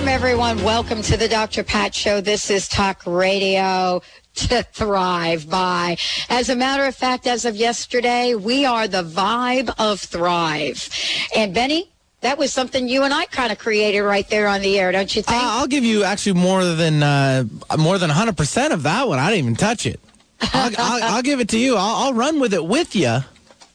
[0.00, 0.64] Welcome, everyone.
[0.64, 1.62] Welcome to the Dr.
[1.62, 2.22] Pat Show.
[2.22, 4.00] This is Talk Radio
[4.36, 5.98] to thrive by.
[6.30, 10.88] As a matter of fact, as of yesterday, we are the vibe of thrive.
[11.36, 11.90] And Benny,
[12.22, 15.14] that was something you and I kind of created right there on the air, don't
[15.14, 15.36] you think?
[15.36, 17.44] Uh, I'll give you actually more than uh,
[17.78, 19.18] more than 100% of that one.
[19.18, 20.00] I didn't even touch it.
[20.40, 21.76] I'll, I'll, I'll give it to you.
[21.76, 23.18] I'll, I'll, run with it with you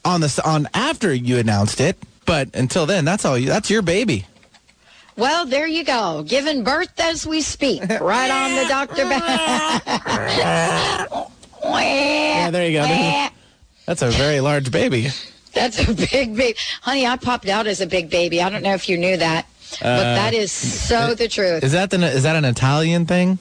[0.03, 1.97] on this on after you announced it.
[2.25, 3.37] But until then, that's all.
[3.37, 4.25] You, that's your baby.
[5.17, 6.23] Well, there you go.
[6.27, 7.81] Giving birth as we speak.
[8.01, 9.03] Right on the doctor.
[11.63, 13.29] yeah, there you go.
[13.85, 15.07] That's a very large baby.
[15.53, 16.57] That's a big baby.
[16.81, 18.41] Honey, I popped out as a big baby.
[18.41, 19.47] I don't know if you knew that.
[19.79, 21.63] But uh, that is so the truth.
[21.63, 23.39] Is that the, is that an Italian thing?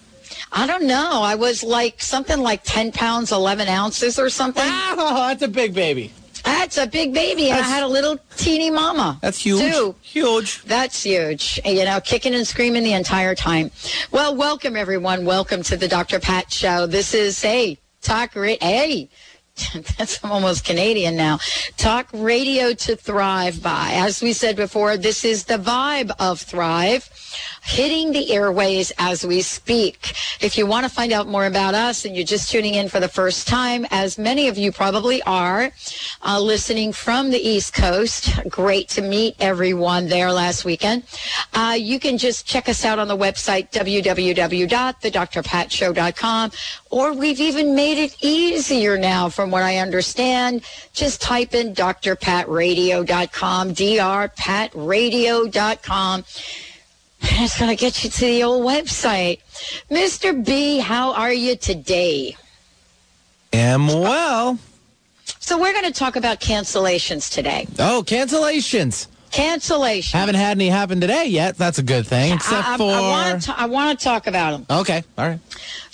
[0.52, 1.20] I don't know.
[1.22, 4.62] I was like something like 10 pounds, 11 ounces or something.
[4.64, 6.12] Oh, that's a big baby.
[6.44, 7.50] That's a big baby.
[7.50, 9.18] And I had a little teeny mama.
[9.20, 9.60] That's huge.
[9.60, 9.94] Too.
[10.02, 10.62] Huge.
[10.64, 11.60] That's huge.
[11.64, 13.70] You know, kicking and screaming the entire time.
[14.10, 15.24] Well, welcome everyone.
[15.24, 16.20] Welcome to the Dr.
[16.20, 16.86] Pat Show.
[16.86, 19.08] This is, hey, talk, hey,
[19.98, 21.38] that's I'm almost Canadian now.
[21.76, 23.90] Talk radio to thrive by.
[23.92, 27.08] As we said before, this is the vibe of Thrive
[27.64, 30.12] hitting the airways as we speak.
[30.40, 33.00] If you want to find out more about us and you're just tuning in for
[33.00, 35.72] the first time, as many of you probably are,
[36.22, 41.04] uh, listening from the East Coast, great to meet everyone there last weekend.
[41.54, 46.50] Uh, you can just check us out on the website, www.thedrpatshow.com,
[46.90, 50.62] or we've even made it easier now from what I understand.
[50.92, 56.24] Just type in drpatradio.com, drpatradio.com
[57.24, 59.40] it's going to get you to the old website.
[59.90, 60.44] Mr.
[60.44, 62.36] B, how are you today?
[63.52, 64.58] Am well.
[65.40, 67.66] So we're going to talk about cancellations today.
[67.78, 69.08] Oh, cancellations.
[69.30, 70.18] Cancellation.
[70.18, 71.56] Haven't had any happen today yet.
[71.56, 72.34] That's a good thing.
[72.34, 74.78] Except I, I, for I want to talk about them.
[74.80, 75.02] Okay.
[75.18, 75.40] All right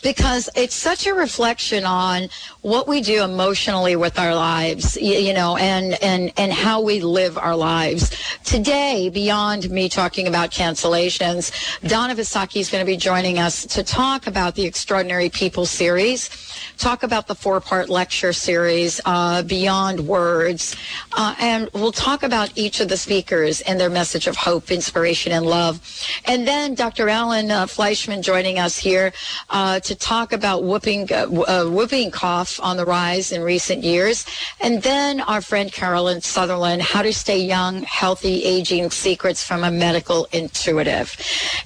[0.02, 2.28] because it's such a reflection on
[2.62, 7.00] what we do emotionally with our lives, you, you, know, and, and, and how we
[7.00, 8.10] live our lives.
[8.44, 11.52] Today, beyond me talking about cancellations,
[11.88, 16.30] Donna Visacki is going to be joining us to talk about the Extraordinary People series,
[16.78, 20.76] talk about the four-part lecture series, uh, Beyond Words,
[21.16, 25.32] uh, and we'll talk about each of the speakers and their message of hope, inspiration,
[25.32, 25.80] and love.
[26.26, 27.08] And then Dr.
[27.08, 29.12] Alan uh, Fleischman joining us here
[29.48, 34.24] uh, to talk about whooping, uh, uh, whooping cough on the rise in recent years.
[34.60, 39.70] And then our friend Carolyn Sutherland, how to stay young, healthy, aging secrets from a
[39.70, 41.16] medical intuitive.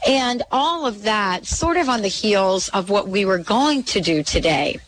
[0.09, 4.01] And all of that sort of on the heels of what we were going to
[4.01, 4.79] do today.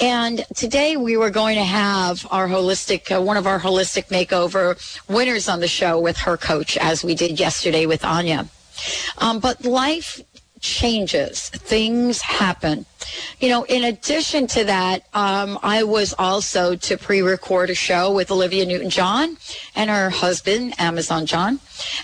[0.00, 4.76] And today we were going to have our holistic, uh, one of our holistic makeover
[5.08, 8.48] winners on the show with her coach, as we did yesterday with Anya.
[9.18, 10.20] Um, but life
[10.60, 11.48] changes.
[11.50, 12.86] Things happen.
[13.40, 18.30] You know, in addition to that, um, I was also to pre-record a show with
[18.30, 19.36] Olivia Newton-John
[19.74, 21.60] and her husband, Amazon John,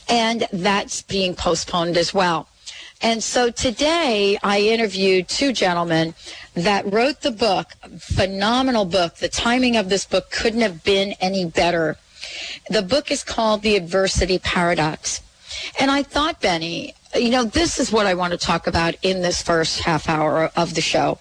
[0.08, 2.48] and that's being postponed as well.
[3.00, 6.14] And so today I interviewed two gentlemen
[6.54, 9.16] that wrote the book, phenomenal book.
[9.16, 11.96] The timing of this book couldn't have been any better.
[12.70, 15.20] The book is called The Adversity Paradox.
[15.78, 19.22] And I thought, Benny, you know, this is what I want to talk about in
[19.22, 21.18] this first half hour of the show.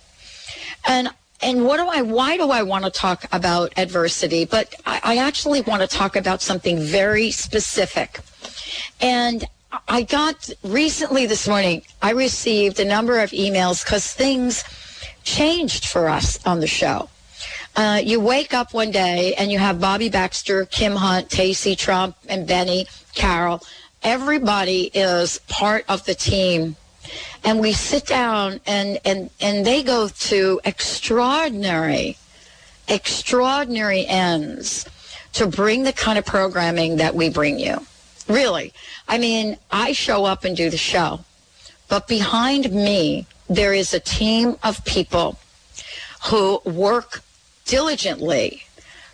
[0.88, 1.10] And
[1.44, 4.46] and what do I why do I want to talk about adversity?
[4.46, 8.20] But I, I actually want to talk about something very specific.
[9.00, 9.46] And
[9.88, 14.64] I got recently this morning, I received a number of emails because things
[15.24, 17.10] changed for us on the show.
[17.76, 22.18] Uh, you wake up one day and you have Bobby Baxter, Kim Hunt, Tacey Trump,
[22.28, 22.86] and Benny
[23.16, 23.62] Carol
[24.04, 26.76] everybody is part of the team.
[27.44, 32.18] And we sit down and and and they go to extraordinary
[32.88, 34.86] extraordinary ends
[35.34, 37.86] to bring the kind of programming that we bring you.
[38.28, 38.74] Really.
[39.08, 41.22] I mean i show up and do the show.
[41.88, 45.40] But behind me there is a team of people
[46.26, 47.22] who work
[47.66, 48.64] diligently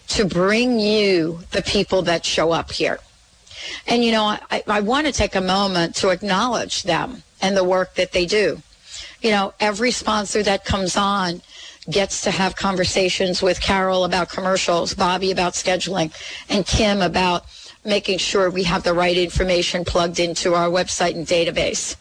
[0.09, 2.99] to bring you the people that show up here
[3.87, 7.63] and, you know, I, I want to take a moment to acknowledge them and the
[7.63, 8.61] work that they do.
[9.21, 11.41] You know, every sponsor that comes on
[11.89, 16.13] gets to have conversations with Carol about commercials, Bobby about scheduling,
[16.49, 17.45] and Kim about
[17.85, 21.95] making sure we have the right information plugged into our website and database.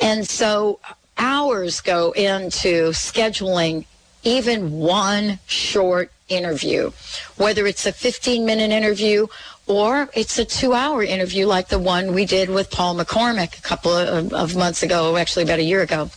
[0.00, 0.80] And so
[1.16, 3.86] hours go into scheduling
[4.22, 6.90] even one short interview,
[7.36, 9.26] whether it's a 15 minute interview
[9.66, 13.62] or it's a two hour interview like the one we did with Paul McCormick a
[13.62, 16.10] couple of, of months ago, actually about a year ago.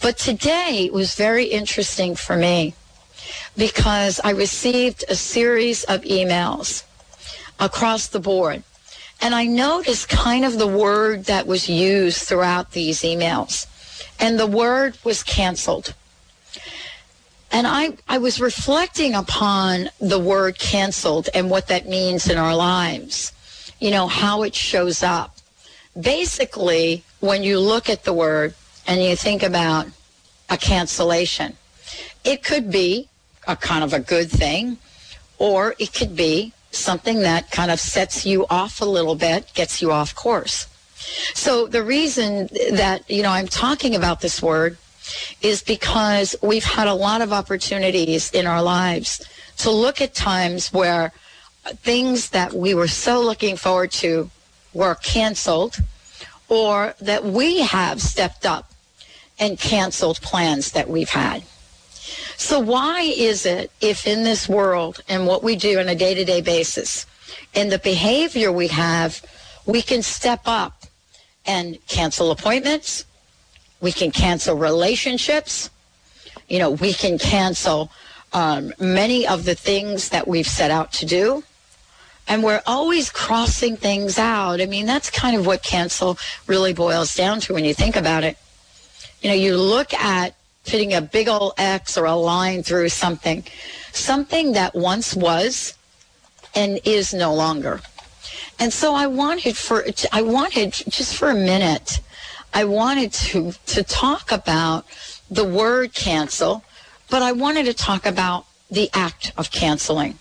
[0.00, 2.74] But today was very interesting for me
[3.56, 6.84] because I received a series of emails
[7.58, 8.62] across the board.
[9.20, 13.66] And I noticed kind of the word that was used throughout these emails.
[14.18, 15.94] And the word was canceled.
[17.52, 22.54] And I, I was reflecting upon the word canceled and what that means in our
[22.54, 23.32] lives,
[23.80, 25.36] you know, how it shows up.
[26.00, 28.54] Basically, when you look at the word
[28.86, 29.86] and you think about
[30.48, 31.56] a cancellation,
[32.24, 33.08] it could be
[33.48, 34.78] a kind of a good thing,
[35.38, 39.82] or it could be something that kind of sets you off a little bit, gets
[39.82, 40.68] you off course.
[41.34, 44.76] So the reason that, you know, I'm talking about this word
[45.42, 49.24] is because we've had a lot of opportunities in our lives
[49.58, 51.12] to look at times where
[51.82, 54.30] things that we were so looking forward to
[54.72, 55.78] were canceled
[56.48, 58.70] or that we have stepped up
[59.38, 61.42] and canceled plans that we've had.
[62.36, 66.40] So why is it if in this world and what we do on a day-to-day
[66.40, 67.06] basis
[67.54, 69.22] and the behavior we have,
[69.66, 70.84] we can step up
[71.46, 73.04] and cancel appointments,
[73.80, 75.70] we can cancel relationships.
[76.48, 77.90] You know, we can cancel
[78.32, 81.42] um, many of the things that we've set out to do.
[82.28, 84.60] And we're always crossing things out.
[84.60, 88.22] I mean, that's kind of what cancel really boils down to when you think about
[88.22, 88.36] it.
[89.20, 90.34] You know, you look at
[90.64, 93.44] putting a big old X or a line through something,
[93.92, 95.74] something that once was
[96.54, 97.80] and is no longer.
[98.58, 102.00] And so I wanted for, I wanted just for a minute
[102.52, 104.84] I wanted to, to talk about
[105.30, 106.64] the word cancel,
[107.08, 110.18] but I wanted to talk about the act of canceling.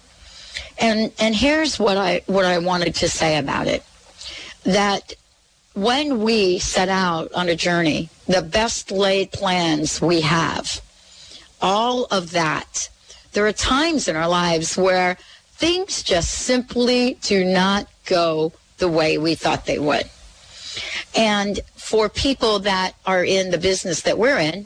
[0.78, 3.84] And, and here's what I, what I wanted to say about it.
[4.64, 5.14] That
[5.74, 10.82] when we set out on a journey, the best laid plans we have,
[11.62, 12.90] all of that,
[13.34, 15.18] there are times in our lives where
[15.52, 20.10] things just simply do not go the way we thought they would.
[21.16, 24.66] And for people that are in the business that we're in,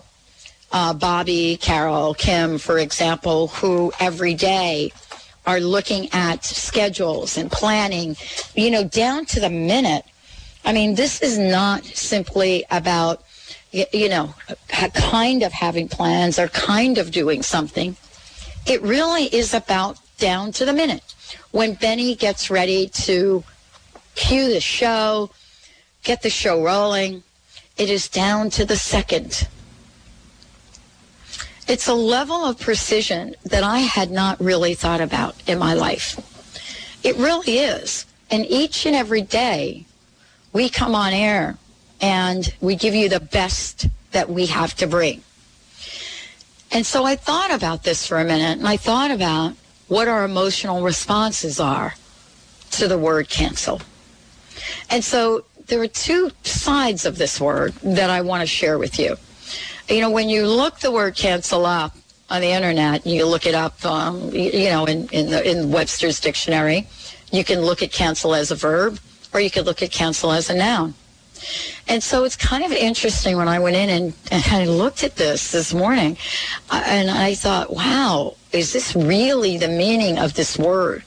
[0.72, 4.92] uh, Bobby, Carol, Kim, for example, who every day
[5.46, 8.16] are looking at schedules and planning,
[8.56, 10.06] you know, down to the minute.
[10.66, 13.24] I mean, this is not simply about,
[13.72, 14.34] you know,
[14.68, 17.96] kind of having plans or kind of doing something.
[18.66, 21.04] It really is about down to the minute.
[21.52, 23.44] When Benny gets ready to
[24.16, 25.30] cue the show,
[26.04, 27.24] get the show rolling.
[27.78, 29.48] It is down to the second.
[31.68, 36.20] It's a level of precision that I had not really thought about in my life.
[37.04, 38.06] It really is.
[38.30, 39.86] And each and every day,
[40.52, 41.58] we come on air
[42.02, 45.24] and we give you the best that we have to bring.
[46.72, 49.56] And so I thought about this for a minute and I thought about
[49.88, 51.96] what our emotional responses are
[52.72, 53.82] to the word cancel.
[54.90, 59.00] And so there are two sides of this word that I want to share with
[59.00, 59.16] you.
[59.90, 61.96] You know, when you look the word cancel up
[62.30, 66.20] on the internet, you look it up, um, you, know, in, in, the, in Webster's
[66.20, 66.88] dictionary,
[67.32, 69.00] you can look at cancel as a verb
[69.34, 70.94] or you could look at cancel as a noun.
[71.88, 75.18] And so it's kind of interesting when I went in and, and I looked at
[75.18, 76.18] this this morning
[76.70, 81.04] uh, and I thought, wow, is this really the meaning of this word?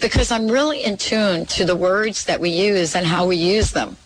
[0.00, 3.70] Because I'm really in tune to the words that we use and how we use
[3.70, 3.96] them.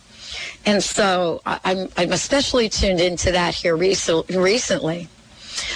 [0.66, 5.08] And so I'm, I'm especially tuned into that here recently.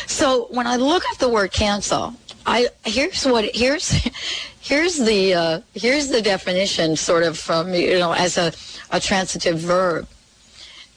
[0.06, 2.14] So when I look at the word cancel,
[2.46, 3.90] I here's what here's
[4.60, 8.52] here's the uh, here's the definition sort of from you know as a,
[8.90, 10.08] a transitive verb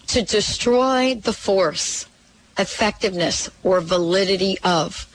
[0.08, 2.06] to destroy the force,
[2.58, 5.08] effectiveness, or validity of.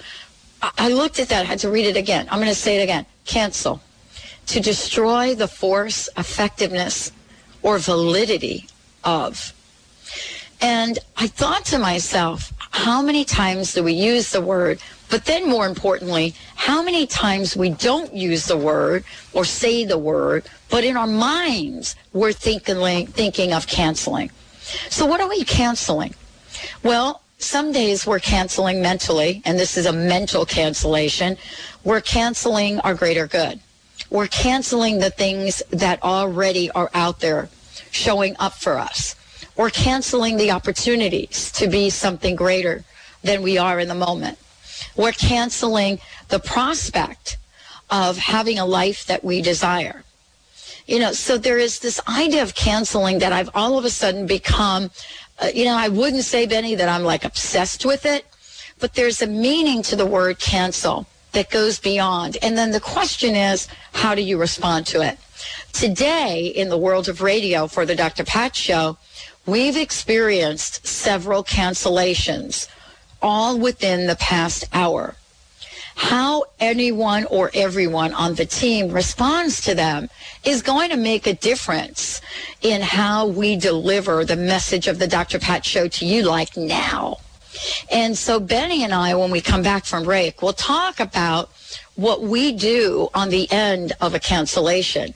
[0.62, 1.42] I looked at that.
[1.42, 2.28] I had to read it again.
[2.30, 3.04] I'm going to say it again.
[3.24, 3.80] Cancel.
[4.46, 7.12] To destroy the force, effectiveness,
[7.62, 8.68] or validity
[9.04, 9.52] of.
[10.60, 14.80] And I thought to myself, how many times do we use the word?
[15.08, 19.98] But then more importantly, how many times we don't use the word or say the
[19.98, 24.30] word, but in our minds, we're thinking, thinking of canceling.
[24.88, 26.14] So what are we canceling?
[26.82, 31.36] Well, some days we're canceling mentally, and this is a mental cancellation.
[31.84, 33.60] We're canceling our greater good.
[34.10, 37.48] We're canceling the things that already are out there
[37.90, 39.16] showing up for us.
[39.56, 42.84] We're canceling the opportunities to be something greater
[43.22, 44.38] than we are in the moment.
[44.96, 45.98] We're canceling
[46.28, 47.38] the prospect
[47.90, 50.04] of having a life that we desire.
[50.86, 54.26] You know, so there is this idea of canceling that I've all of a sudden
[54.26, 54.90] become,
[55.40, 58.24] uh, you know, I wouldn't say, Benny, that I'm like obsessed with it,
[58.78, 62.38] but there's a meaning to the word cancel that goes beyond.
[62.40, 65.18] And then the question is, how do you respond to it?
[65.74, 68.24] Today, in the world of radio for the Dr.
[68.24, 68.96] Pat Show,
[69.44, 72.68] we've experienced several cancellations,
[73.20, 75.16] all within the past hour
[75.96, 80.10] how anyone or everyone on the team responds to them
[80.44, 82.20] is going to make a difference
[82.60, 85.38] in how we deliver the message of the Dr.
[85.38, 87.16] Pat show to you like now.
[87.90, 91.50] And so Benny and I, when we come back from break, we'll talk about
[91.94, 95.14] what we do on the end of a cancellation.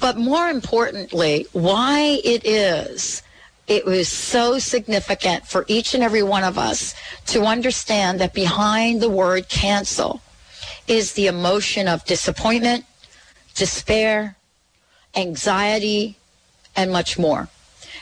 [0.00, 3.22] But more importantly, why it is
[3.66, 6.94] it was so significant for each and every one of us
[7.26, 10.20] to understand that behind the word cancel
[10.86, 12.84] is the emotion of disappointment,
[13.54, 14.36] despair,
[15.16, 16.16] anxiety,
[16.76, 17.48] and much more.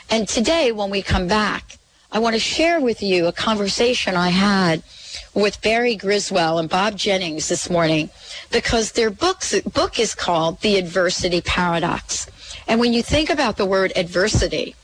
[0.09, 1.77] And today, when we come back,
[2.13, 4.83] I want to share with you a conversation I had
[5.33, 8.11] with Barry Griswold and Bob Jennings this morning
[8.51, 12.27] because their books, book is called The Adversity Paradox.
[12.67, 14.75] And when you think about the word adversity,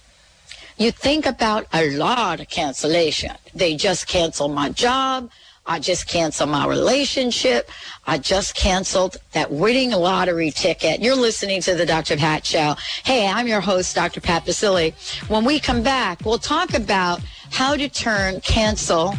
[0.75, 3.36] you think about a lot of cancellation.
[3.53, 5.29] They just canceled my job.
[5.70, 7.70] I just canceled my relationship.
[8.08, 11.00] I just canceled that winning lottery ticket.
[11.00, 12.18] You're listening to the Dr.
[12.18, 12.74] Pat Show.
[13.04, 14.20] Hey, I'm your host, Dr.
[14.20, 14.96] Pat Baccili.
[15.30, 17.22] When we come back, we'll talk about
[17.52, 19.14] how to turn cancel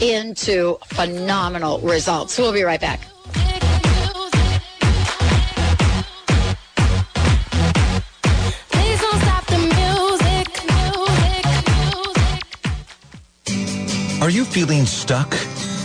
[0.00, 2.38] into phenomenal results.
[2.38, 3.00] We'll be right back.
[14.22, 15.34] Are you feeling stuck?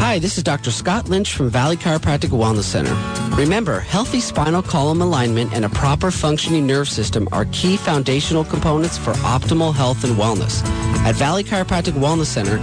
[0.00, 0.70] Hi, this is Dr.
[0.70, 2.94] Scott Lynch from Valley Chiropractic Wellness Center.
[3.34, 8.96] Remember, healthy spinal column alignment and a proper functioning nerve system are key foundational components
[8.96, 10.62] for optimal health and wellness.
[11.04, 12.58] At Valley Chiropractic Wellness Center,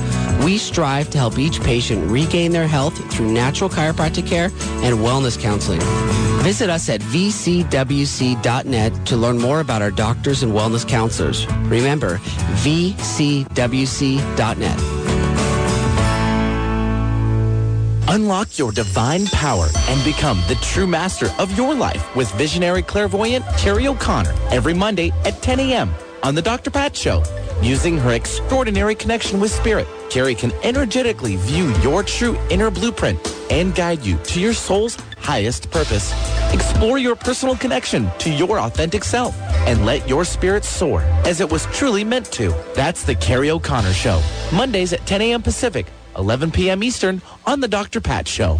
[0.45, 5.39] we strive to help each patient regain their health through natural chiropractic care and wellness
[5.39, 5.81] counseling.
[6.41, 11.45] Visit us at vcwc.net to learn more about our doctors and wellness counselors.
[11.47, 12.17] Remember,
[12.63, 13.45] vcwc.net.
[18.15, 23.43] Unlock your divine power and become the true master of your life with visionary clairvoyant
[23.57, 25.93] Carrie O'Connor every Monday at 10 a.m.
[26.23, 26.71] on The Dr.
[26.71, 27.25] Pat Show.
[27.61, 33.19] Using her extraordinary connection with spirit, Carrie can energetically view your true inner blueprint
[33.51, 36.13] and guide you to your soul's highest purpose.
[36.53, 41.51] Explore your personal connection to your authentic self and let your spirit soar as it
[41.51, 42.55] was truly meant to.
[42.75, 44.21] That's The Carrie O'Connor Show.
[44.53, 45.41] Mondays at 10 a.m.
[45.41, 46.83] Pacific 11 p.m.
[46.83, 48.01] Eastern on The Dr.
[48.01, 48.59] Pat Show.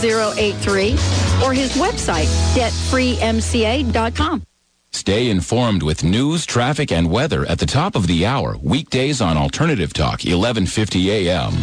[0.03, 0.91] 083
[1.43, 4.43] or his website, debtfreemca.com.
[4.93, 9.37] Stay informed with news, traffic, and weather at the top of the hour, weekdays on
[9.37, 11.53] Alternative Talk, 1150 a.m.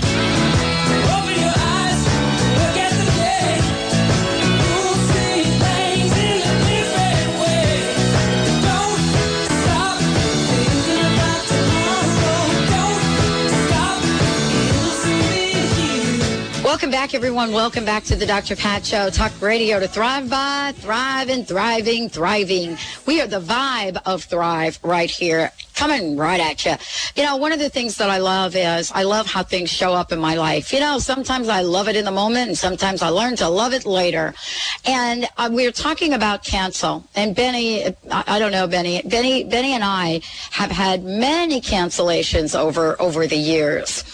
[16.79, 17.51] Welcome back, everyone.
[17.51, 18.55] Welcome back to the Dr.
[18.55, 19.11] Pat Show.
[19.11, 22.79] Talk radio to thrive by, thrive and thriving, thriving.
[23.05, 26.75] We are the vibe of thrive right here, coming right at you.
[27.15, 29.93] You know, one of the things that I love is I love how things show
[29.93, 30.73] up in my life.
[30.73, 33.73] You know, sometimes I love it in the moment, and sometimes I learn to love
[33.73, 34.35] it later.
[34.85, 37.05] And uh, we are talking about cancel.
[37.15, 40.21] And Benny, I, I don't know, Benny, Benny, Benny, and I
[40.51, 44.05] have had many cancellations over over the years.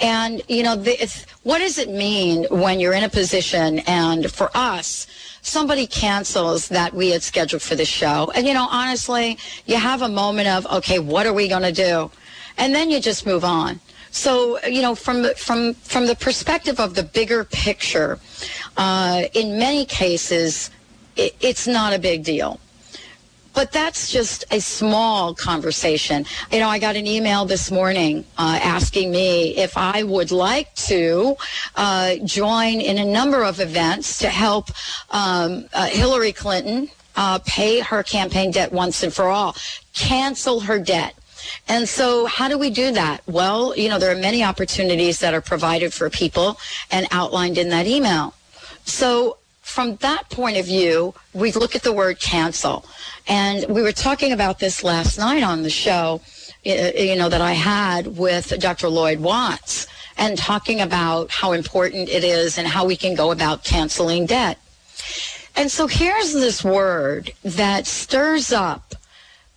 [0.00, 0.96] And you know, the,
[1.44, 5.06] what does it mean when you're in a position and for us,
[5.42, 8.32] somebody cancels that we had scheduled for the show?
[8.34, 11.72] And, you know, honestly, you have a moment of, okay, what are we going to
[11.72, 12.10] do?
[12.56, 13.80] And then you just move on.
[14.10, 18.18] So, you know, from from, from the perspective of the bigger picture,
[18.76, 20.70] uh, in many cases,
[21.16, 22.60] it, it's not a big deal.
[23.54, 26.24] But that's just a small conversation.
[26.50, 30.74] You know, I got an email this morning uh, asking me if I would like
[30.86, 31.36] to
[31.76, 34.70] uh, join in a number of events to help
[35.10, 39.54] um, uh, Hillary Clinton uh, pay her campaign debt once and for all,
[39.92, 41.14] cancel her debt.
[41.68, 43.22] And so how do we do that?
[43.26, 46.58] Well, you know, there are many opportunities that are provided for people
[46.90, 48.34] and outlined in that email.
[48.84, 49.38] So
[49.72, 52.84] from that point of view, we look at the word cancel.
[53.26, 56.20] And we were talking about this last night on the show,
[56.62, 58.88] you know, that I had with Dr.
[58.88, 59.86] Lloyd Watts
[60.18, 64.58] and talking about how important it is and how we can go about canceling debt.
[65.56, 68.94] And so here's this word that stirs up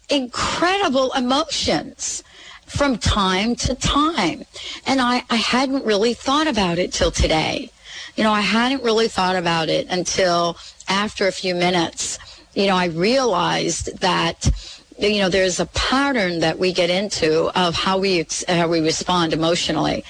[0.09, 2.23] incredible emotions
[2.67, 4.45] from time to time.
[4.87, 7.69] And I, I hadn't really thought about it till today.
[8.15, 10.57] You know, I hadn't really thought about it until
[10.87, 12.17] after a few minutes
[12.55, 14.49] you know, I realized that
[14.97, 19.33] you know there's a pattern that we get into of how we how we respond
[19.33, 20.03] emotionally.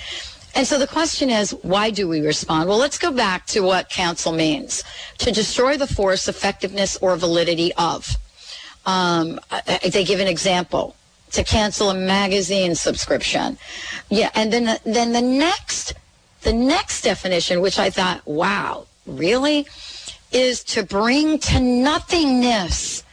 [0.54, 2.70] And so the question is, why do we respond?
[2.70, 4.84] Well, let's go back to what cancel means.
[5.18, 8.16] To destroy the force, effectiveness, or validity of.
[8.86, 9.40] Um,
[9.84, 10.96] they give an example.
[11.32, 13.58] To cancel a magazine subscription.
[14.10, 15.96] Yeah, and then then the next
[16.46, 19.68] the next definition, which I thought, wow, really?
[20.36, 23.04] is to bring to nothingness.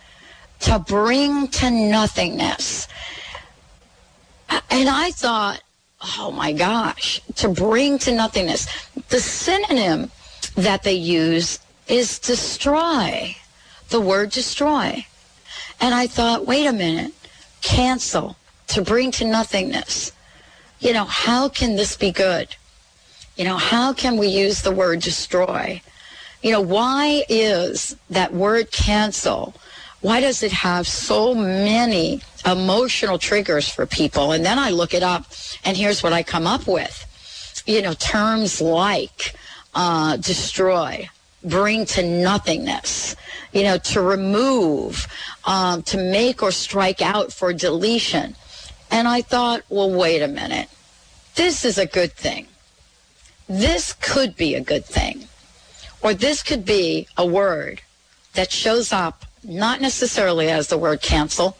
[0.60, 2.88] To bring to nothingness.
[4.70, 5.60] And I thought,
[6.18, 8.66] oh my gosh, to bring to nothingness.
[9.08, 10.10] The synonym
[10.56, 13.36] that they use is destroy,
[13.88, 15.06] the word destroy.
[15.80, 17.12] And I thought, wait a minute,
[17.60, 18.36] cancel,
[18.68, 20.12] to bring to nothingness.
[20.80, 22.56] You know, how can this be good?
[23.42, 25.82] You know, how can we use the word destroy?
[26.42, 29.52] you know, why is that word cancel?
[30.00, 34.30] Why does it have so many emotional triggers for people?
[34.30, 35.26] And then I look it up,
[35.64, 37.64] and here's what I come up with.
[37.66, 39.34] You know, terms like
[39.74, 41.08] uh, destroy,
[41.42, 43.16] bring to nothingness,
[43.52, 45.08] you know, to remove,
[45.46, 48.36] um, to make or strike out for deletion.
[48.92, 50.68] And I thought, well, wait a minute.
[51.34, 52.46] This is a good thing.
[53.48, 55.28] This could be a good thing.
[56.00, 57.82] Or this could be a word
[58.34, 61.56] that shows up not necessarily as the word cancel,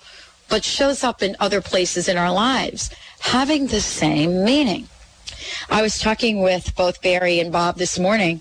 [0.48, 2.90] but shows up in other places in our lives,
[3.20, 4.88] having the same meaning.
[5.70, 8.40] I was talking with both Barry and Bob this morning.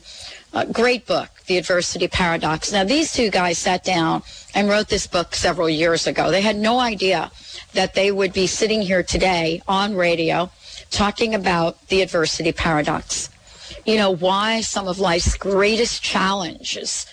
[0.71, 2.71] Great book, The Adversity Paradox.
[2.71, 4.23] Now, these two guys sat down
[4.53, 6.29] and wrote this book several years ago.
[6.29, 7.31] They had no idea
[7.73, 10.51] that they would be sitting here today on radio
[10.91, 13.29] talking about the adversity paradox
[13.85, 17.05] you know, why some of life's greatest challenges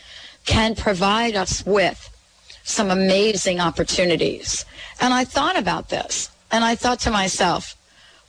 [0.44, 2.10] can provide us with
[2.62, 4.64] some amazing opportunities.
[5.00, 7.74] And I thought about this and I thought to myself,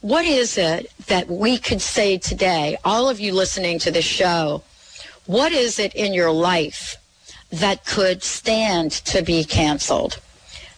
[0.01, 4.63] what is it that we could say today, all of you listening to this show,
[5.25, 6.95] what is it in your life
[7.51, 10.19] that could stand to be canceled?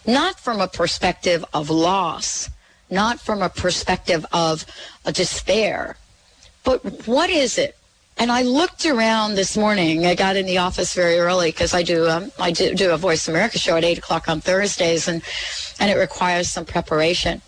[0.04, 2.50] Not from a perspective of loss,
[2.92, 4.64] not from a perspective of
[5.04, 5.96] a despair,
[6.62, 7.76] but what is it?
[8.18, 10.06] And I looked around this morning.
[10.06, 12.96] I got in the office very early because I do um, I do, do a
[12.98, 15.22] Voice America show at eight o'clock on Thursdays, and
[15.80, 17.40] and it requires some preparation.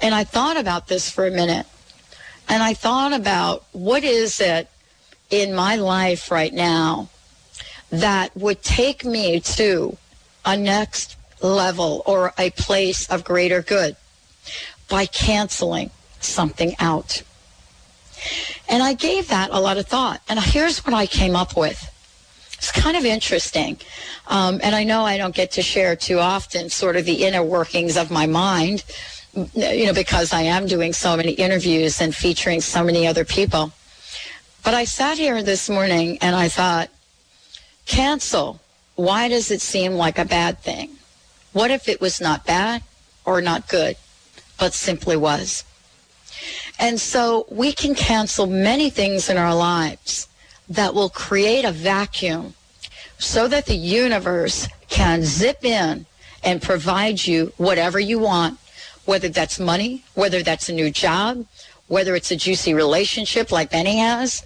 [0.00, 1.66] And I thought about this for a minute,
[2.48, 4.68] and I thought about what is it
[5.30, 7.10] in my life right now
[7.90, 9.96] that would take me to
[10.44, 13.94] a next level or a place of greater good
[14.88, 17.22] by canceling something out.
[18.68, 20.20] And I gave that a lot of thought.
[20.28, 21.94] And here's what I came up with.
[22.54, 23.78] It's kind of interesting.
[24.26, 27.42] Um, and I know I don't get to share too often sort of the inner
[27.42, 28.84] workings of my mind,
[29.54, 33.72] you know, because I am doing so many interviews and featuring so many other people.
[34.64, 36.90] But I sat here this morning and I thought,
[37.86, 38.60] cancel.
[38.96, 40.98] Why does it seem like a bad thing?
[41.52, 42.82] What if it was not bad
[43.24, 43.96] or not good,
[44.58, 45.64] but simply was?
[46.78, 50.28] And so we can cancel many things in our lives
[50.68, 52.54] that will create a vacuum
[53.18, 56.06] so that the universe can zip in
[56.44, 58.58] and provide you whatever you want,
[59.06, 61.44] whether that's money, whether that's a new job,
[61.88, 64.44] whether it's a juicy relationship like Benny has,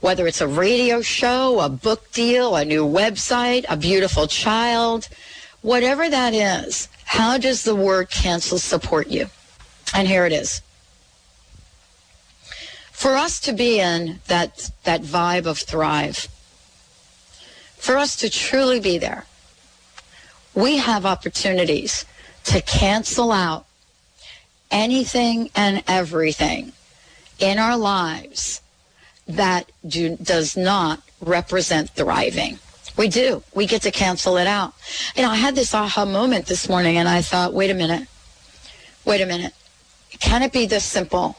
[0.00, 5.08] whether it's a radio show, a book deal, a new website, a beautiful child,
[5.62, 9.26] whatever that is, how does the word cancel support you?
[9.94, 10.62] And here it is.
[12.92, 16.28] For us to be in that, that vibe of thrive,
[17.76, 19.24] for us to truly be there,
[20.54, 22.04] we have opportunities
[22.44, 23.64] to cancel out
[24.70, 26.72] anything and everything
[27.38, 28.60] in our lives
[29.26, 32.58] that do, does not represent thriving.
[32.96, 33.42] We do.
[33.54, 34.74] We get to cancel it out.
[35.16, 38.08] You know, I had this aha moment this morning and I thought, wait a minute.
[39.04, 39.54] Wait a minute.
[40.18, 41.36] Can it be this simple?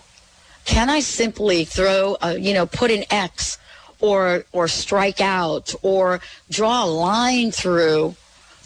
[0.65, 3.57] Can I simply throw, a, you know, put an X
[3.99, 8.15] or, or strike out or draw a line through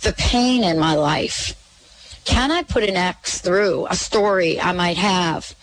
[0.02, 1.56] the pain in my life?
[2.26, 5.56] Can I put an X through a story I might have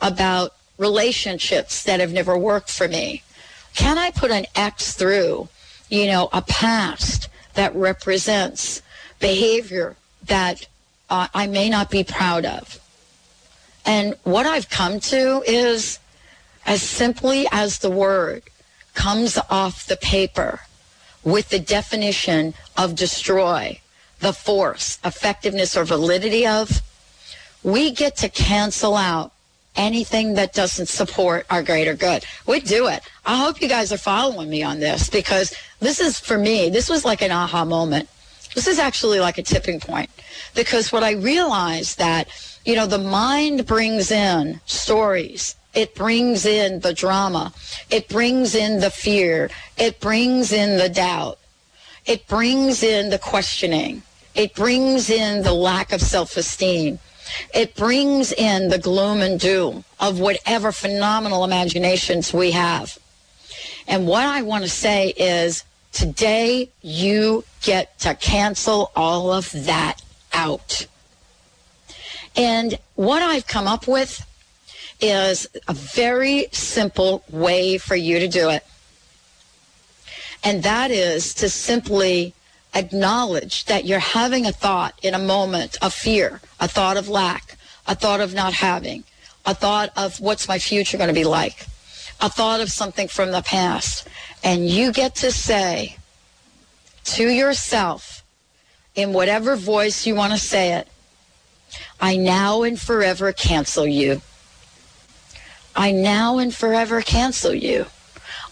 [0.00, 3.22] about relationships that have never worked for me?
[3.74, 5.48] Can I put an X through,
[5.88, 8.82] you know, a past that represents
[9.18, 10.66] behavior that
[11.08, 12.81] uh, I may not be proud of?
[13.84, 15.98] And what I've come to is
[16.66, 18.42] as simply as the word
[18.94, 20.60] comes off the paper
[21.24, 23.80] with the definition of destroy,
[24.20, 26.80] the force, effectiveness, or validity of,
[27.62, 29.32] we get to cancel out
[29.76, 32.24] anything that doesn't support our greater good.
[32.46, 33.02] We do it.
[33.24, 36.90] I hope you guys are following me on this because this is for me, this
[36.90, 38.08] was like an aha moment.
[38.54, 40.10] This is actually like a tipping point
[40.54, 42.28] because what I realized that,
[42.64, 45.56] you know, the mind brings in stories.
[45.74, 47.52] It brings in the drama.
[47.90, 49.50] It brings in the fear.
[49.76, 51.38] It brings in the doubt.
[52.04, 54.02] It brings in the questioning.
[54.34, 56.98] It brings in the lack of self-esteem.
[57.54, 62.98] It brings in the gloom and doom of whatever phenomenal imaginations we have.
[63.86, 70.02] And what I want to say is today you get to cancel all of that
[70.32, 70.86] out.
[72.36, 74.26] And what I've come up with
[75.00, 78.64] is a very simple way for you to do it.
[80.44, 82.34] And that is to simply
[82.74, 87.56] acknowledge that you're having a thought in a moment of fear, a thought of lack,
[87.86, 89.04] a thought of not having,
[89.44, 91.66] a thought of what's my future going to be like,
[92.20, 94.08] a thought of something from the past.
[94.42, 95.96] And you get to say
[97.04, 98.24] to yourself,
[98.94, 100.88] in whatever voice you want to say it,
[102.00, 104.22] I now and forever cancel you.
[105.74, 107.86] I now and forever cancel you.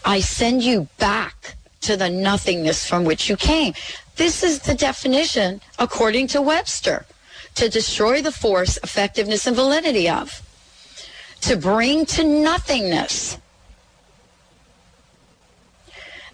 [0.03, 3.73] I send you back to the nothingness from which you came.
[4.15, 7.05] This is the definition, according to Webster,
[7.55, 10.41] to destroy the force, effectiveness, and validity of.
[11.41, 13.37] To bring to nothingness.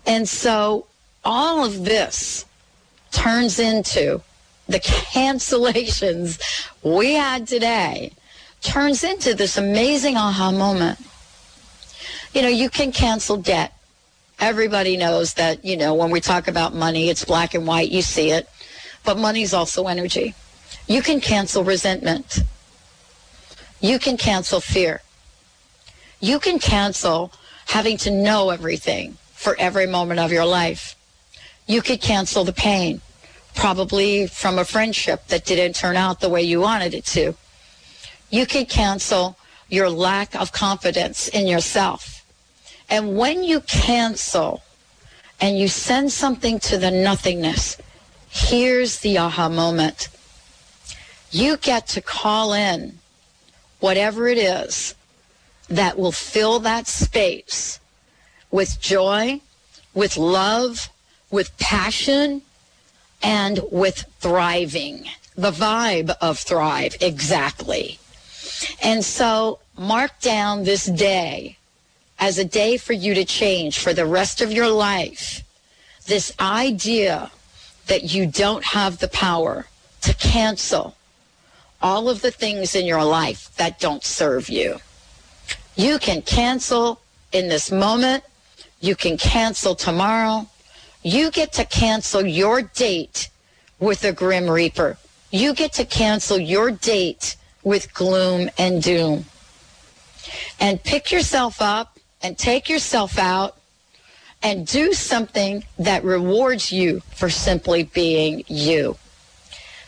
[0.06, 0.86] And so
[1.24, 2.46] all of this
[3.12, 4.22] turns into
[4.68, 6.40] the cancellations
[6.84, 8.12] we had today
[8.62, 11.00] turns into this amazing aha moment.
[12.34, 13.74] You know, you can cancel debt.
[14.40, 18.02] Everybody knows that, you know, when we talk about money, it's black and white, you
[18.02, 18.48] see it.
[19.04, 20.36] But money's also energy.
[20.88, 22.40] You can cancel resentment.
[23.80, 25.02] You can cancel fear.
[26.20, 27.32] You can cancel
[27.68, 30.96] having to know everything for every moment of your life.
[31.68, 33.02] You could cancel the pain,
[33.58, 37.34] probably from a friendship that didn't turn out the way you wanted it to.
[38.30, 42.18] You can cancel your lack of confidence in yourself
[42.90, 44.64] and when you cancel
[45.42, 47.78] and you send something to the nothingness,
[48.30, 50.08] here's the aha moment.
[51.32, 53.00] You get to call in
[53.80, 54.96] whatever it is
[55.68, 57.80] that will fill that space
[58.50, 59.42] with joy,
[59.94, 60.90] with love,
[61.30, 62.42] with passion,
[63.22, 65.06] and with thriving.
[65.36, 68.00] The vibe of thrive, exactly.
[68.82, 71.58] And so mark down this day
[72.20, 75.44] as a day for you to change for the rest of your life.
[76.08, 77.32] This idea
[77.86, 79.68] that you don't have the power
[80.02, 80.96] to cancel
[81.82, 84.78] all of the things in your life that don't serve you.
[85.76, 87.00] You can cancel
[87.32, 88.24] in this moment
[88.80, 90.48] You can cancel tomorrow.
[91.04, 93.30] You get to cancel your date
[93.80, 94.98] with the Grim Reaper.
[95.32, 99.26] You get to cancel your date with gloom and doom.
[100.60, 103.58] And pick yourself up and take yourself out
[104.42, 108.98] and do something that rewards you for simply being you.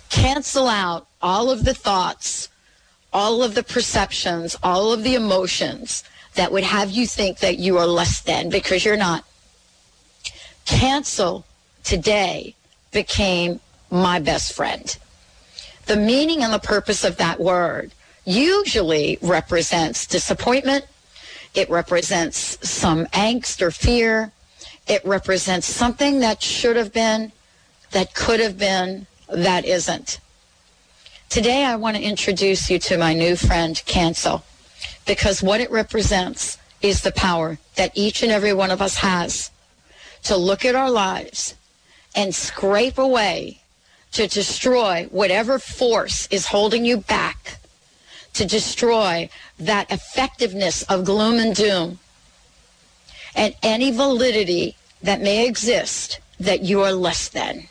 [0.10, 2.50] Cancel out all of the thoughts,
[3.14, 6.04] all of the perceptions, all of the emotions
[6.36, 9.24] that would have you think that you are less than because you're not.
[10.70, 11.46] Cancel
[11.84, 12.54] today
[12.92, 15.00] became my best friend.
[15.88, 17.92] The meaning and the purpose of that word
[18.24, 20.86] usually represents disappointment.
[21.56, 24.32] It represents some angst or fear.
[24.86, 27.32] It represents something that should have been,
[27.90, 30.20] that could have been, that isn't.
[31.30, 34.44] Today, I want to introduce you to my new friend, Cancel,
[35.08, 39.50] because what it represents is the power that each and every one of us has
[40.24, 41.56] to look at our lives
[42.16, 43.60] and scrape away
[44.12, 47.60] to destroy whatever force is holding you back,
[48.34, 49.30] to destroy
[49.60, 52.00] that effectiveness of gloom and doom
[53.36, 57.68] and any validity that may exist that you are less than.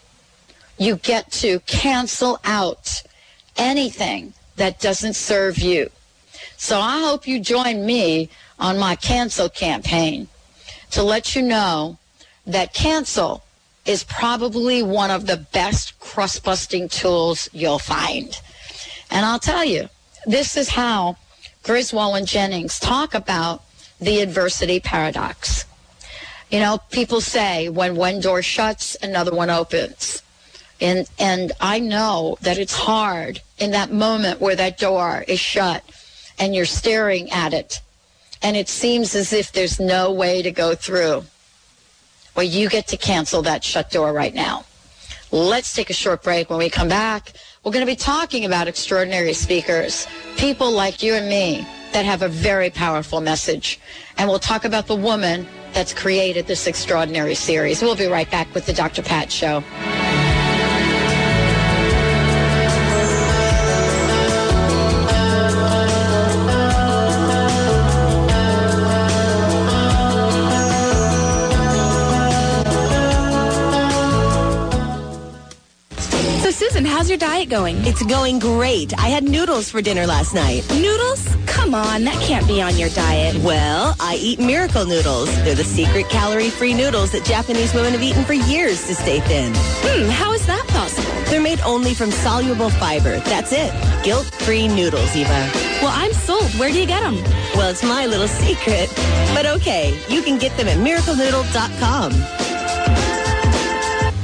[0.78, 3.02] You get to cancel out
[3.56, 5.90] anything that doesn't serve you.
[6.56, 10.28] So I hope you join me on my cancel campaign
[10.90, 11.98] to let you know
[12.48, 13.44] that cancel
[13.84, 18.40] is probably one of the best crust busting tools you'll find.
[19.10, 19.88] And I'll tell you,
[20.26, 21.16] this is how
[21.62, 23.62] Griswold and Jennings talk about
[24.00, 25.64] the adversity paradox.
[26.50, 30.22] You know, people say when one door shuts, another one opens.
[30.80, 35.82] And, and I know that it's hard in that moment where that door is shut
[36.38, 37.80] and you're staring at it
[38.42, 41.24] and it seems as if there's no way to go through.
[42.38, 44.64] Well, you get to cancel that shut door right now.
[45.32, 46.50] Let's take a short break.
[46.50, 47.32] When we come back,
[47.64, 52.22] we're going to be talking about extraordinary speakers, people like you and me that have
[52.22, 53.80] a very powerful message.
[54.18, 57.82] And we'll talk about the woman that's created this extraordinary series.
[57.82, 59.02] We'll be right back with the Dr.
[59.02, 59.64] Pat Show.
[76.98, 77.76] How's your diet going?
[77.86, 78.92] It's going great.
[78.98, 80.68] I had noodles for dinner last night.
[80.68, 81.28] Noodles?
[81.46, 83.40] Come on, that can't be on your diet.
[83.44, 85.32] Well, I eat miracle noodles.
[85.44, 89.52] They're the secret calorie-free noodles that Japanese women have eaten for years to stay thin.
[89.54, 91.08] Hmm, how is that possible?
[91.30, 93.20] They're made only from soluble fiber.
[93.20, 93.72] That's it.
[94.02, 95.48] Guilt-free noodles, Eva.
[95.80, 96.50] Well, I'm sold.
[96.58, 97.14] Where do you get them?
[97.54, 98.92] Well, it's my little secret.
[99.34, 102.37] But okay, you can get them at miraclenoodle.com.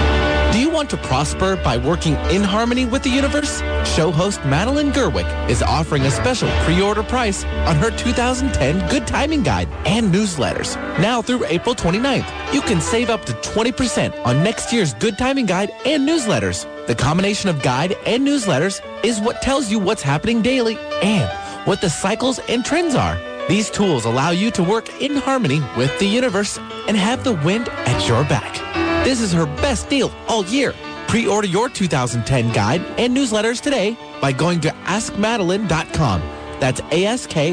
[0.55, 3.59] Do you want to prosper by working in harmony with the universe?
[3.85, 9.43] Show host Madeline Gerwick is offering a special pre-order price on her 2010 Good Timing
[9.43, 10.77] Guide and newsletters.
[10.97, 15.45] Now through April 29th, you can save up to 20% on next year's Good Timing
[15.45, 16.65] Guide and newsletters.
[16.87, 21.29] The combination of guide and newsletters is what tells you what's happening daily and
[21.67, 23.19] what the cycles and trends are.
[23.49, 27.67] These tools allow you to work in harmony with the universe and have the wind
[27.67, 28.74] at your back.
[29.05, 30.73] This is her best deal all year.
[31.07, 36.21] Pre-order your 2010 guide and newsletters today by going to askmadeline.com.
[36.59, 37.51] That's A-S-K-M-A-D-E-L-I-N-E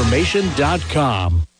[0.01, 1.50] TotalTransformation.com.